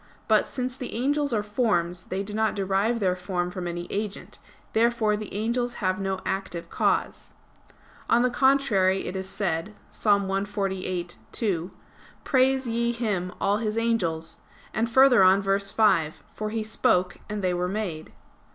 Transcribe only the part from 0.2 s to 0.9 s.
But since